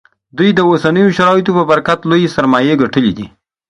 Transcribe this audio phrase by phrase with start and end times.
[0.37, 3.27] دوی د اوسنیو شرایطو په برکت لویې سرمایې ګټلې دي